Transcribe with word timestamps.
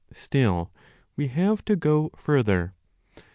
Still, 0.13 0.71
we 1.15 1.27
have 1.27 1.63
to 1.65 1.75
go 1.75 2.09
further. 2.17 2.73